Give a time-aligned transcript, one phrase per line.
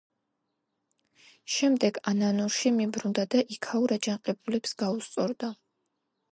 [1.57, 5.55] შემდეგ ანანურში მიბრუნდა და იქაურ აჯანყებულებს გაუსწორდა.